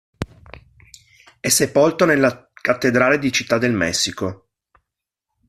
[1.39, 4.47] È sepolto nella cattedrale di Città del Messico.